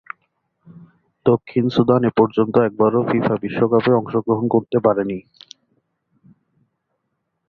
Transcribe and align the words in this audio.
দক্ষিণ 1.25 1.65
সুদান 1.75 2.01
এপর্যন্ত 2.11 2.55
একবারও 2.59 3.01
ফিফা 3.09 3.35
বিশ্বকাপে 3.43 3.91
অংশগ্রহণ 3.93 4.45
করতে 4.47 4.77
পারেনি। 4.85 5.19